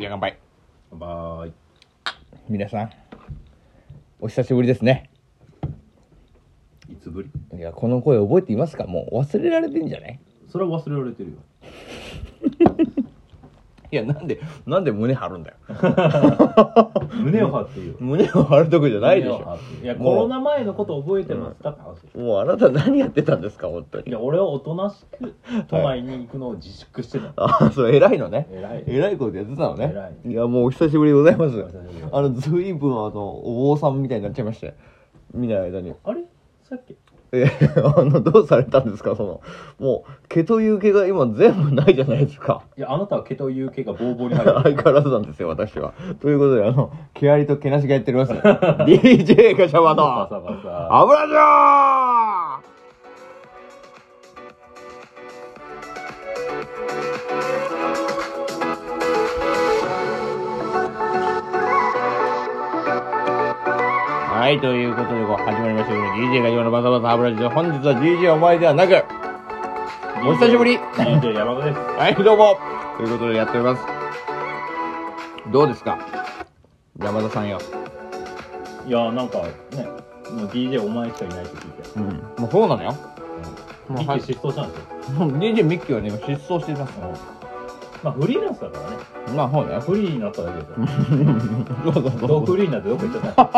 [0.00, 0.38] じゃあ乾杯。
[0.92, 1.52] バイ
[2.48, 2.90] 皆さん
[4.18, 5.10] お久しぶりですね。
[6.88, 7.58] いつぶり？
[7.58, 8.86] いやこの声覚えていますか？
[8.86, 10.18] もう忘れられてんじゃない？
[10.48, 11.36] それは忘れられてるよ
[13.92, 15.56] いやなんでなんで胸張るんだよ。
[17.12, 17.96] 胸を張っていう。
[17.98, 19.58] 胸を張るとこじゃないでしょ。
[19.82, 21.62] いやコロナ前のこと覚えてます。
[21.62, 25.34] かって話でしょもうあなた何やってたんですか本当にいや俺はおとなしく
[25.68, 28.46] 都内に行くのを自粛してた、あそう偉いのね。
[28.52, 28.84] 偉い。
[28.86, 29.90] 偉いことやってたのね。
[29.92, 30.32] 偉い。
[30.32, 31.64] いやもうお久しぶりでございます。
[32.12, 34.74] あの随分あのお坊さんみたいになっちゃいまして。
[35.32, 35.94] 見ない間に。
[36.04, 36.24] あれ？
[36.62, 36.96] さっき
[37.32, 37.46] え
[37.96, 39.14] あのどうされたんですか？
[39.16, 39.40] その
[39.78, 42.62] もう毛という毛が今全部ないじゃないですか。
[42.76, 45.92] いやあなたは毛という毛がボーボーに入って 相変わらずなんですよ私は。
[46.20, 48.32] ということであの毛ありと毛なしがやっております。
[48.84, 50.88] DJ ガチャババとサバサ。
[50.90, 52.39] 油じゃ
[64.50, 68.96] はい、ということでこう始まりましたけど DJ ガチャバのバサバサ油じゃ本日は DJ お前ではなく
[70.26, 72.58] お久しぶり DJ 山田ですはい、どうも
[72.96, 73.82] ということでやっております。
[75.52, 76.00] どうですか？
[76.98, 77.60] 山田さんよ。
[78.88, 79.84] いやなんかね
[80.32, 82.06] もう DJ お前しかいないって聞いてうん。
[82.42, 82.96] もうそうなのよ。
[83.88, 84.84] うんもうはい一気失踪したんですよ、
[85.30, 87.39] DJ ミッキーはね、今失踪してます。
[88.02, 88.96] まあフリーランスだからね。
[89.36, 89.78] まあ、そうね。
[89.80, 90.66] フリーになっただけで。
[91.84, 92.46] そうそうそうどう。
[92.46, 93.44] フリーになってどこ行っちゃった。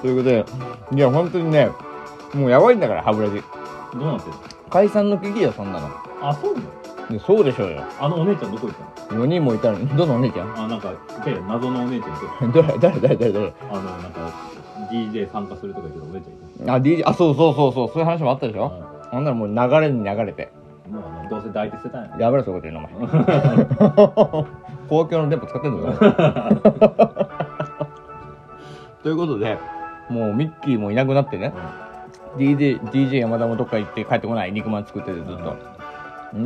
[0.00, 0.44] ということで、
[0.92, 1.70] いや、本当にね、
[2.34, 3.42] もうやばいんだから、ハブラジ。
[3.94, 4.36] どうなってる
[4.70, 5.88] 解散の危機よ、そんなの。
[6.22, 6.66] あそうなの？
[7.08, 7.82] でそうでしょうよ。
[8.00, 8.76] あのお姉ちゃんどこ行っ
[9.08, 9.78] たの？4人もいたの。
[9.78, 10.58] に、どのお姉ちゃん？
[10.64, 10.94] あなんかい
[11.30, 14.20] や謎のお姉ちゃん どこ誰、誰、誰、誰、誰あのなんか
[14.90, 16.28] DJ 参加するとか言ってたお姉ちゃ
[16.62, 16.74] んいた。
[16.74, 18.66] あ、DJ、あ、そうそうそうそう、そういう話もあったでしょ？
[18.66, 18.70] う
[19.10, 20.50] ほんならもう流れに流れて。
[21.28, 24.46] どうせ抱いて捨てたんややめろ、そういうこと言うの、お前。
[24.88, 27.36] 公共の電波使ってんのか
[29.02, 29.58] ということで、
[30.08, 31.52] もうミッキーもいなくなってね、
[32.36, 35.56] DJ, DJ 山田もどっか行って帰ってこない肉まん作っててずっと。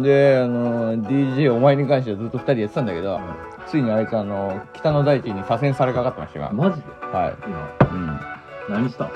[0.03, 3.21] で、あの、DJ お前に関してはずっと二人やってたんだけど、
[3.67, 6.51] ついにあいつあの、北の大地に左遷されかかってました今。
[6.53, 7.17] マジで？
[7.17, 7.35] はい。
[7.47, 8.21] 今うん。
[8.69, 9.05] 何した？
[9.05, 9.11] んい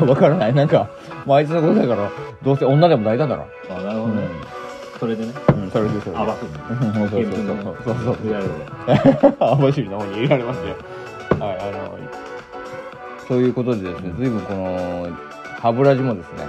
[0.00, 0.54] や、わからない。
[0.54, 0.88] なんか、
[1.24, 2.10] もうあいつのことだから、
[2.42, 3.44] どうせ女でも抱いたんだろ。
[3.44, 4.28] うあなるほどね、
[4.98, 5.34] それでねん。
[5.34, 6.18] うん、それでそれで。
[6.18, 9.36] 暴くうんそうそうそうそうそうそう。
[9.40, 10.76] 網走 の方に入れられましたよ。
[11.40, 11.98] はい、あの、
[13.26, 15.08] そういうことでですね、随分この、
[15.60, 16.46] 歯ブラシもですね、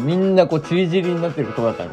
[0.00, 1.90] みんなこう、ちりぢりになってることだったの。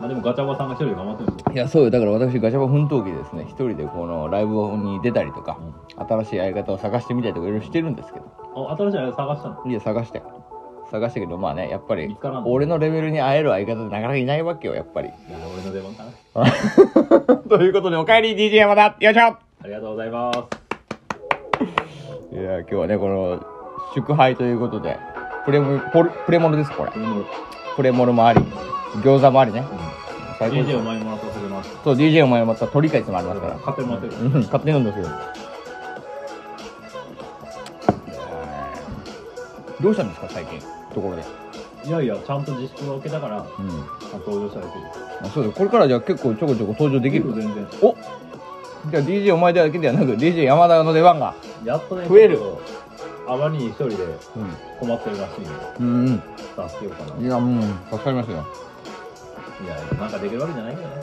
[0.00, 1.90] まあでもガチャバさんが一人で頑張ってるんですよいや、そうよ。
[1.90, 5.56] だから私、ガチャバ奮闘記ですね、一人でこのライブに出たりとか、
[5.96, 8.26] 新しい相方を探してみたりとかいろいろしてるんですけど、
[8.70, 9.62] あ新しいあれ探したの？
[9.66, 10.22] いや、探して。
[10.90, 15.08] 探したけど、まあね、やっぱり見つからん、の俺のレベルに会える相方ってなかなかいないわけよ、やっぱり。
[15.08, 19.22] いや俺の出番かな ということで、お帰り DJ 山田よいしょ。
[19.22, 20.38] ありがとうございます。
[22.32, 23.40] いや今日はねこの
[23.94, 24.98] 祝杯ということで
[25.44, 26.90] プレモポルプレモルですこれ。
[26.90, 27.24] これも、うん、
[27.76, 28.40] プレモルもあり。
[29.02, 29.62] 餃子もありね。
[30.38, 33.54] 最高です DJ お前もらったそれますそう DJ お前また鳥かいつもありますから。
[33.56, 34.16] 買ってもらってる。
[34.20, 35.08] うん勝手に飲んでくよ
[39.80, 40.60] どうしたんですか最近
[40.94, 41.24] ところで。
[41.86, 43.68] いやいやちゃんと自粛が受けたからうん。
[44.24, 44.84] 登場されてる。
[45.22, 47.34] あそうだこれからじゃあ結構ちょこちょこ登場できる？
[47.34, 47.66] 全然。
[47.82, 47.94] お
[48.90, 51.34] じゃあ DJ お前だけではなく DJ 山田の出番が。
[51.64, 52.38] やっとね増える。
[52.38, 52.58] ちょ
[53.24, 53.98] っとあまりに一人でう
[54.80, 56.22] 困ってるらしいんでんうん。
[56.68, 57.20] 助けようかな。
[57.20, 58.46] いいやもう助かりますよ。
[59.64, 60.94] いやなんかできるわけじゃないけどね。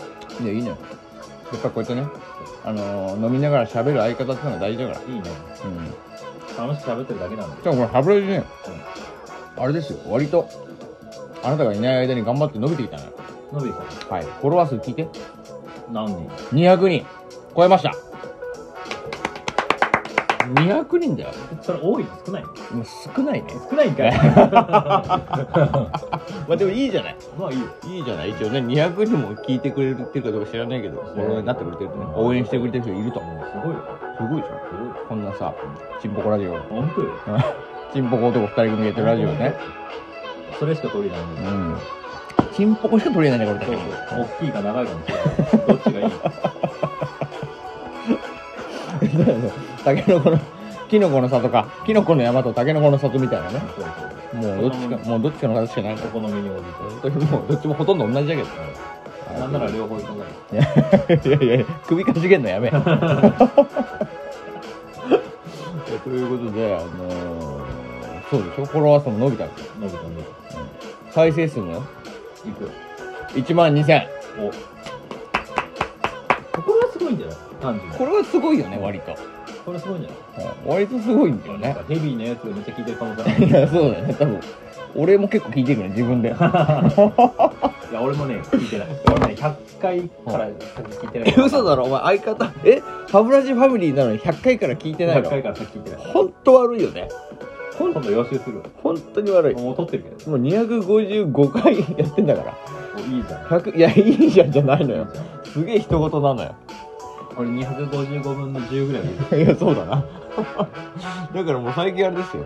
[0.43, 0.77] いやいいのよ。
[1.51, 2.07] やっぱこうやってね
[2.63, 5.01] あのー飲みながら喋る相方ってのが大事だから。
[5.01, 5.21] いいね。
[5.65, 5.93] うん
[6.61, 7.63] 楽しく喋ってるだけなんで。
[7.63, 8.43] じゃあこれ歯ブね、
[9.57, 9.99] あれですよ。
[10.07, 10.47] 割と
[11.43, 13.11] あなたがいない間に頑張って伸びていたのよ。
[13.53, 14.23] のびさんはい。
[14.23, 15.07] フォロワー数聞いて。
[15.91, 17.05] 何人？200人。
[17.55, 17.93] 超えました。
[20.53, 21.29] 200人だよ。
[21.61, 22.53] それ多い少ないもう
[23.15, 23.53] 少ないね。
[23.69, 24.11] 少ないんかい。
[24.13, 25.23] ま
[26.49, 27.15] あでもいいじゃない。
[27.37, 27.65] まあいいよ。
[27.87, 28.29] いいじゃない。
[28.31, 32.05] 一応ね200人も聞いてくれてるかどうか知らないけどフォロワーになってくれてるとね。
[32.15, 33.45] 応援してくれてる人いるともう。
[33.51, 35.53] すごいよすごいでしょすごいこんなさ
[36.01, 36.57] チンポコラジオ。
[36.63, 37.09] 本当よ。
[37.93, 39.53] チンポコ男2人組でやってるラジオね
[40.59, 41.77] それしか取りないんでうん。
[42.53, 43.65] チンポコしか取れないねこれ。
[43.65, 44.21] そうそう。
[44.21, 45.25] 大きいか長いかもしれない。
[45.67, 46.11] どっちがいい
[49.83, 50.39] タケノコの
[50.87, 51.65] キノコの里か。
[51.85, 53.61] キノコの山とタケノコの里みたいなね。
[53.75, 53.85] そう
[54.41, 56.07] そうもうどっちかもうどっちかの形しかないから。
[56.07, 56.63] お好みに応じ
[56.99, 58.47] 本当にもうどっちもほとんど同じだけど。
[58.47, 58.51] て
[59.39, 62.69] なんなら両方いかがいやいやいや首かしげんのやめ。
[62.69, 62.77] と
[66.13, 69.71] いうことであのー、そうでしょフォロワー数も伸びたんですよ。
[69.79, 70.15] 伸びた伸び
[71.11, 71.83] 再生数も
[72.45, 72.69] いく
[73.39, 74.07] 1万2000
[74.39, 74.51] お。
[76.61, 77.37] これはすごいんじゃない？
[77.61, 77.97] 単純に。
[77.97, 79.15] これはすごいよね割と、
[79.65, 80.15] これすごいんじゃな
[80.51, 80.55] い？
[80.63, 80.69] うん。
[80.71, 81.75] 割とすごいんだよね。
[81.87, 83.45] ヘビーなやつがめっちゃ聞いてる可能性ある。
[83.47, 84.13] いやそうだよね。
[84.13, 84.39] 多分
[84.95, 86.33] 俺も結構聞いてるね自分で
[87.91, 88.87] いや俺もね聞いてない。
[89.07, 91.33] 俺ね100回から先聞いてない。
[91.37, 91.83] え嘘だろ？
[91.85, 92.51] お前相方？
[92.63, 92.81] え？
[93.11, 95.99] 歯ブラシファミリーなのに100回から聞いてない100の回から先聞いてない。
[96.13, 97.09] 本当悪いよね。
[97.77, 98.63] 今度予習するわ。
[98.81, 99.55] 本当に悪い。
[99.55, 100.31] もう撮ってるけど。
[100.31, 102.53] もう255回やってんだから。
[103.01, 103.41] いいじゃん。
[103.45, 105.07] 100いやいいじゃんじゃないのよ。
[105.43, 106.55] すげえ人事なのよ。
[107.35, 110.05] これ255分の10ぐらいで いやそうだな。
[111.33, 112.45] だからもう最近あれですよ。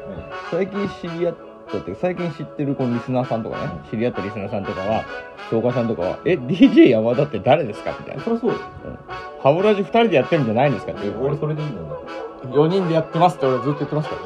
[0.50, 1.36] 最近知り合っ
[1.80, 5.04] たって最近知ってるこのリスナーさんとかね知り合ったリスナーさんとかは
[5.51, 8.24] 紹介さんとかは「え DJ 山田って誰ですか?」みたいな。
[8.24, 8.57] そりゃそうよ
[9.44, 12.06] 「歯ブラシ2人でやってるんじゃないんですか?」って俺それでいいんだもんだって
[12.48, 14.22] 4人でやってますって俺ずっと言ってますから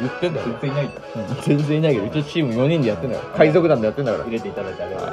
[0.00, 0.46] 言ってんだよ。
[0.60, 0.88] 全然いない。
[1.42, 2.10] 全然いないけどう。
[2.10, 4.24] ちチーム4人でやってんだよ海賊団でやってんだから。
[4.24, 5.10] 入れていただいてありがとう。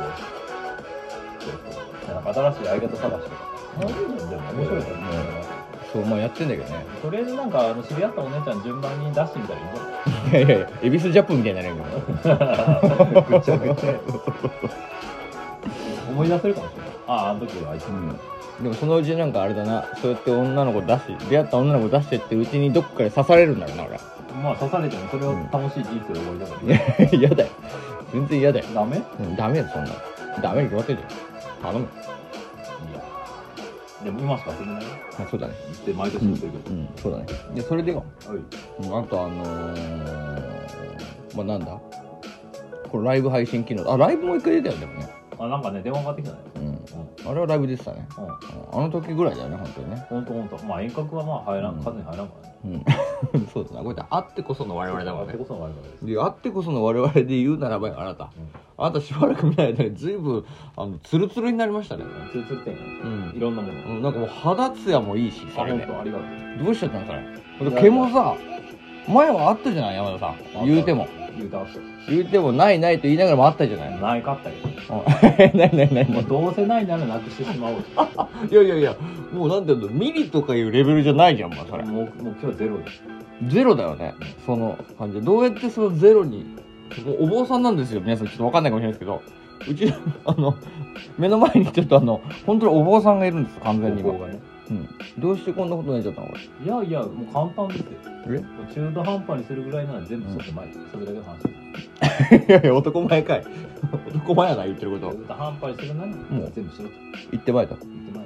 [2.26, 3.18] ございます新しい相方探しとか
[3.82, 4.98] 面白いですね
[5.94, 6.86] そうまあやってんだけどね。
[7.02, 10.11] とりあえずなんかあの知り合ったお姉ちゃん順番に出してみたらいいんじゃない？
[10.32, 14.00] いやいやいや恵比寿ジャップみたいになるよぐっちゃぐちゃ
[16.10, 16.90] 思い出せるかもしれない。
[17.08, 17.88] あああの時はあいつ。
[17.88, 18.20] うん。
[18.64, 21.00] でもそのうちなんかあれだなそうやって女の子出し
[21.30, 24.00] 出会った女の子出してってうちにどっかで刺されるんだろうな俺。
[24.42, 27.50] まあ刺されてもそれを楽しい人生で終わりだから、いや嫌だよ。
[28.14, 28.98] 全然嫌だよ、ダメ？
[28.98, 29.96] いうん、ダメよそんなの。
[30.42, 31.74] ダメに決まってるじゃん。
[31.74, 31.86] 頼む。
[31.86, 31.92] や
[34.04, 34.90] でも今しか遊べないよ
[35.20, 35.54] あそうだね。
[35.74, 37.26] って毎年言ってるけど、うんそうだね。
[37.56, 38.38] でそれでよはい。
[38.88, 41.80] うんあとあのー、まあなんだ？
[42.90, 43.92] これライブ配信機能。
[43.92, 45.10] あライブもう一回出たよでもね。
[45.40, 46.40] あなんかね電話かかってきたね。
[46.56, 46.71] うん
[47.26, 48.08] あれはライブ出てたね。
[48.18, 48.24] うん。
[48.24, 48.30] うん。
[48.30, 48.38] うん
[48.74, 50.06] あの時ぐらいだよね本当にね。
[50.10, 51.84] ほんとほんとまあ遠隔はまあ入らん、うん。
[51.84, 52.56] 数に入らんからね。
[53.34, 53.46] うん。
[53.54, 55.34] そうだなこれってあってこその我々だもんね。
[55.34, 56.06] あってこその我々です。
[56.06, 58.30] であってこその我々で言うならばよあなた。
[58.78, 60.44] あなたしばらく見ない間に随分
[60.76, 62.04] あのツルツルになりましたね。
[62.32, 63.38] ツルツルってんやうん。
[63.38, 64.02] いろんなものうん。
[64.02, 65.86] なんかもう肌ツヤもいいしそあれで。
[65.86, 66.24] 本当ありがと
[66.62, 66.66] う。
[66.66, 67.70] どうしちゃったのそれ。
[67.70, 68.36] で毛もさ
[69.08, 70.28] 前はあったじゃない山田さ
[70.64, 70.66] ん。
[70.66, 71.66] 言うても言うたあっ
[72.10, 73.90] 言うてもないないと言いながらもあったじゃない。
[73.94, 74.70] たないかったけど
[75.54, 76.10] うんないないない。
[76.10, 77.76] もうどうせないならなくしてしまおう
[78.52, 78.96] いやいやいや
[79.34, 81.84] もうなんていうのミリとかいうレベルじゃないじゃんもうそれ。
[81.84, 83.04] もうもう今日ゼロです。
[83.48, 84.14] ゼロだよね。
[84.46, 85.20] その感じ。
[85.20, 86.46] でどうやってそのゼロに
[87.20, 88.02] お坊さんなんですよ。
[88.02, 89.22] 皆さんちょっと分かんないかもしれないですけど。
[89.70, 89.94] うち
[90.26, 90.56] あの
[91.20, 94.14] 目の前にちょっとあの本当にお坊さんがいるんです完全に今。
[94.14, 94.40] ね
[94.72, 94.88] うん。
[95.20, 96.28] どうしてこんなことになっちゃったの？
[96.28, 96.34] こ
[96.64, 97.86] いやいやもう簡単ですよ。
[98.28, 101.56] れもう中途半端にするぐらいなら全部外前、それだけの話です
[102.32, 103.44] えいやいや男前かい。
[104.08, 105.12] 男前やな言ってること。
[105.12, 106.52] 中途半端にするならもう。
[106.56, 106.96] 全部しろと。
[107.32, 107.76] 言ってまいと。
[107.76, 108.26] 言ってまい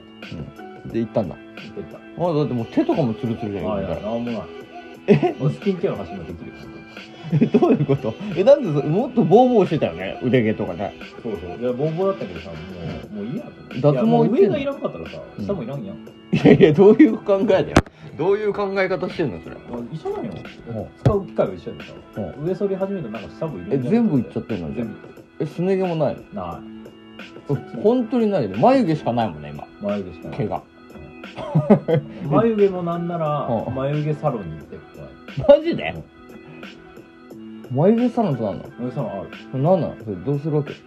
[0.84, 0.90] と。
[0.90, 1.36] で言ったんだ。
[1.36, 1.98] 言ってた。
[1.98, 4.44] あだってもう手とかもツルツルじゃんあいや今からなんもない。
[5.08, 5.36] え？
[5.40, 6.52] もうスキンケアの話もできる
[7.60, 8.14] どういうこと？
[8.36, 10.20] えなんでそもっとボーボーしてたよね？
[10.24, 10.94] 腕毛とかね。
[11.24, 11.60] そうそう。
[11.60, 12.56] いやボーボーだったけどさも
[13.12, 13.50] うもういいやと。
[13.50, 16.00] 思って脱毛いやもう行ってんの上がいらんかったらさ下もいらんやん、い
[16.44, 17.68] やいやどういう考えだよ。
[18.18, 19.40] どういう考え方してんの？
[19.42, 19.56] それ。
[19.56, 20.32] もう一緒なんよ。
[20.70, 20.86] うん。
[21.04, 22.46] 使う機会は一緒やでさうん。
[22.48, 24.74] 上剃り始めたらなんか下もいるえ全部いっちゃってんの？
[24.74, 24.96] じゃ全ん
[25.40, 26.22] えすね毛もないの？
[27.48, 27.84] 部ない。
[27.84, 29.68] 本当にないで眉毛しかないもんね今。
[29.82, 30.38] 眉毛しかない。
[30.38, 30.62] 毛が。
[32.30, 33.76] 眉毛もなんならうん。
[33.76, 34.78] 眉毛サロンに行って
[35.48, 35.94] マジで？
[37.76, 38.64] 眉毛サロンってなんの？
[38.80, 39.30] 眉毛サロンある。
[39.54, 40.72] 何なのそれどうするわけ？
[40.74, 40.78] だ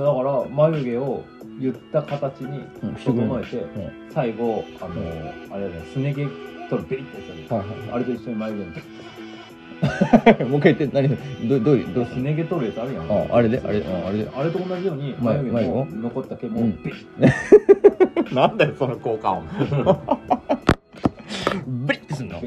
[0.00, 1.24] から眉毛を
[1.60, 4.12] 言った形にうんしてくれる整えて、ん。
[4.12, 4.94] 最後あの、
[5.54, 6.24] あれだねすね毛
[6.68, 7.50] 取るベリッてやつ。
[7.52, 8.70] はいはいあれと一緒に眉毛に
[9.82, 11.08] はい もう一回言って何？
[11.48, 13.10] どどういうどうすね毛取るやつあるやん。
[13.10, 13.58] ああれで？
[13.64, 14.28] あれうんあれで？
[14.34, 16.82] あれと同じように眉眉毛の眉残った毛もうん。
[16.82, 16.96] ベリ
[18.30, 19.44] ッ なんだよその効果音。
[21.66, 22.36] ブリッてすんの？
[22.38, 22.40] あ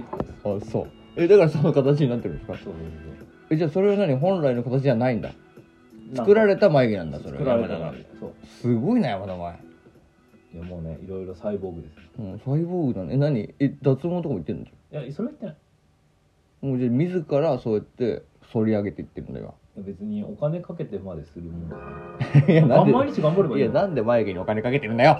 [0.65, 0.88] そう。
[1.15, 2.53] えだからその形になってるんですか？
[2.58, 2.74] そうそう
[3.51, 4.15] えじゃあそれは何？
[4.15, 5.32] 本来の形じゃないんだ。
[6.15, 7.32] 作られた眉毛なんだそれ。
[7.32, 7.91] 作られた山田が。
[7.91, 8.34] 眉毛そう。
[8.46, 9.60] すごいな山田お前。
[10.53, 11.94] いやもうねいろいろサイボーグです。
[12.18, 13.13] うんサイボーグだね。
[13.13, 13.53] え何？
[13.60, 14.65] え脱毛とかも言ってんの？
[14.65, 15.56] じいやそれは言ってない。
[16.63, 22.46] ゃんもうじゃあ自らそうやって反り上げていってるんだよ別にお金かけてまでするもんじゃない。
[22.48, 22.91] 今 いやなんで？
[22.91, 23.72] 毎日頑張ればいいの。
[23.72, 25.18] いやなんで眉毛にお金かけてるんだよ。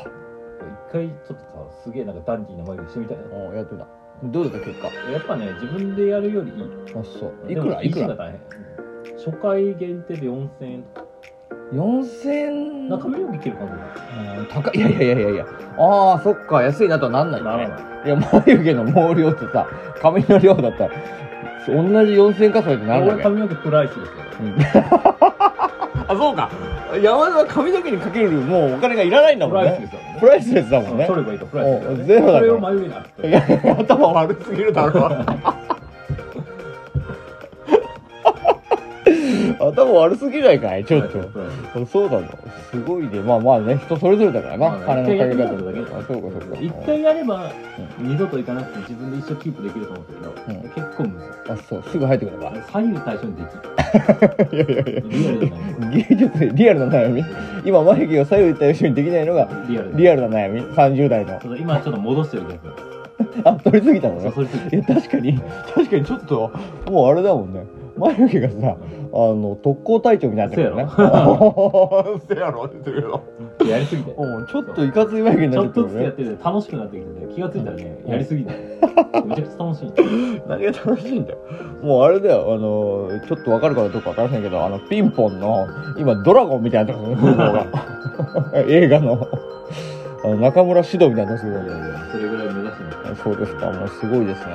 [0.90, 1.40] 一回ちょっとさ
[1.84, 3.24] すげえなんかダンディーな眉毛してみたいな。
[3.24, 3.88] うんやってた
[4.24, 4.88] どうだった結果？
[5.12, 6.64] やっぱね自分でやるよりいい。
[6.96, 7.52] あそう。
[7.52, 7.82] いくら？
[7.82, 8.08] いくら？
[9.18, 10.84] 初回限定で4000円。
[10.84, 11.08] とか
[11.74, 14.78] 4000円なんか髪の毛切る感うん高い。
[14.78, 15.30] いやいやいやいや。
[15.32, 15.46] いや
[15.78, 17.68] ああそっか安いなとはなんないよない。
[18.06, 19.68] いや眉毛の毛量とさ
[20.02, 20.96] 髪の量だったら
[21.68, 23.14] 同じ4000円かそれってなるわけ。
[23.16, 24.10] 俺髪の毛プライスですよ
[26.08, 26.50] あそうか。
[27.02, 29.90] 山田は髪の毛にかけるもうお金がいらないんだプもんね。
[30.20, 31.06] プライスレスだもんね。
[31.06, 32.04] 取ればいいとプライスですよね。
[32.04, 32.60] おゼロだからそれを
[33.24, 33.46] いや
[33.80, 35.10] 頭悪すぎるだろ
[39.72, 40.86] 頭悪すぎないかい？
[40.86, 41.14] ちょっと。
[41.14, 41.32] そう
[41.74, 42.20] そうそうな。
[42.22, 42.28] の
[42.72, 43.20] すごいね。
[43.22, 46.60] まあまあね人それぞれだからな、まあ金のかけ方だけあそうかそうか。
[46.60, 47.52] 一回やれば
[48.00, 50.62] 二度と行かなくて自分で一生キープできると思ったけど、うん。
[50.70, 51.30] 結構むずい。
[51.50, 51.84] あそう。
[51.90, 53.70] すぐ入ってくるか 左右対称にできる。
[54.52, 55.02] いやいやいや。
[55.10, 57.26] リアルない芸術でリアルな悩み。
[57.66, 60.62] 今眉毛を左右行ったようにできないのがリアルリアルな悩み。
[60.62, 61.40] 30代の。
[61.56, 62.90] 今ちょっと戻してるけど。
[63.44, 64.32] あ取りすぎたのね。
[64.32, 65.40] 確かに。
[65.74, 66.52] 確かにちょっと
[66.90, 67.66] もうあれだもんね
[68.00, 68.78] 眉毛がさ
[69.12, 70.88] あの特攻隊長みたいになってるよね。
[72.28, 72.66] せやろ。
[72.66, 73.22] って言ってるよ。
[73.68, 74.12] やりすぎて。
[74.18, 75.94] うんちょっといかつい眉毛にちょっなってるよね。
[75.94, 78.52] とずつやってて楽しくなってきてて気がついたらねやりすぎて
[79.26, 79.92] めちゃくちゃ楽しい。
[80.48, 81.38] 何が楽しいんだよ。
[81.82, 87.66] もうあれだよあのちょっとわかるかどうかわからないけどあのピンポンの今ドラゴンみたいなとこ風貌が。
[88.68, 89.28] 映画の。
[90.22, 91.74] あの中村獅童みたいなとこいやいや
[92.12, 92.72] それぐらい目指
[93.16, 93.24] す。
[93.24, 94.54] そうですかもうすごいですね。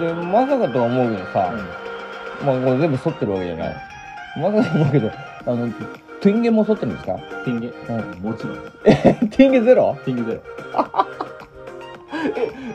[0.00, 1.52] でまさかとは思うけどさ、
[2.44, 3.76] まあこれ全部剃ってるわけじゃない。
[4.38, 5.68] まさかと思うけどあの
[6.20, 7.14] 天元も剃ってるんですか？
[7.44, 7.68] ティンゲ？
[7.68, 7.72] う
[8.20, 9.28] もちろん。
[9.30, 9.98] 天元ゼロ？
[10.04, 10.42] ティンゲゼロ。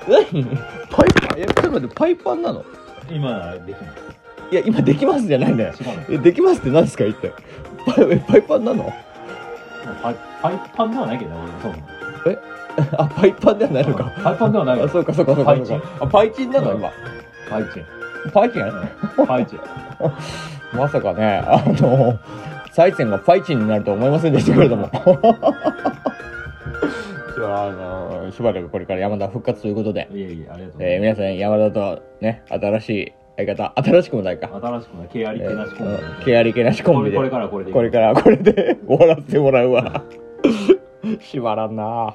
[0.08, 0.46] 何？
[0.90, 1.40] パイパン？
[1.40, 2.66] えちょっと待ってパイパンなの？
[3.10, 4.00] 今できます。
[4.52, 5.74] いや今できますじゃないんだよ。
[6.10, 7.06] えできますって何ですか？
[7.06, 7.32] 一体。
[7.86, 8.92] パイえパイパンなの？
[10.04, 11.72] パイパイパンではないけどそう。
[11.72, 11.84] なの
[13.04, 14.12] あパイパンではないのか。
[14.24, 14.78] パイパンではない。
[14.80, 15.88] よあそうかそうかそうかそうか。
[16.00, 16.92] あパイチンなの今？
[17.50, 18.01] パイチン
[18.34, 19.60] パイチンパイチン。
[20.78, 22.18] まさかねあの
[22.72, 24.90] サイセンがパイチンになるとは思いませんでしたけれども。
[27.36, 30.84] じゃああのしばらくこれから山田復活ということで、いえいえありがとうございます。
[30.84, 34.50] えー皆さん山田とね新しい相方新しくもないか。
[34.62, 37.18] 新しくない毛あり毛なしコンビえー毛あり毛なしコンビで。
[37.18, 40.04] これからこれでこれからこれで終わらせてもらうわ。
[41.20, 42.14] 閉まらんな